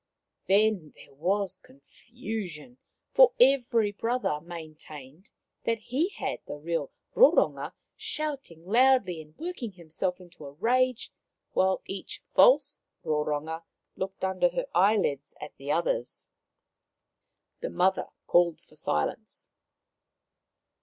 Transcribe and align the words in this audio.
Then 0.47 0.93
there 0.95 1.13
was 1.13 1.57
confusion, 1.57 2.79
for 3.11 3.33
every 3.39 3.91
brother 3.91 4.39
maintained 4.41 5.29
that 5.65 5.77
he 5.77 6.09
had 6.09 6.39
the 6.47 6.55
real 6.57 6.91
Roronga, 7.15 7.75
shout 7.97 8.49
ing 8.49 8.65
loudly 8.65 9.21
and 9.21 9.37
working 9.37 9.73
himself 9.73 10.19
into 10.19 10.43
a 10.47 10.53
rage, 10.53 11.11
while 11.51 11.83
each 11.85 12.23
false 12.33 12.79
Roronga 13.03 13.63
looked 13.95 14.23
under 14.23 14.49
her 14.49 14.65
eyelids 14.73 15.35
at 15.39 15.55
the 15.57 15.71
others. 15.71 16.31
The 17.59 17.69
mother 17.69 18.07
called 18.25 18.59
for 18.59 18.75
silence. 18.75 19.51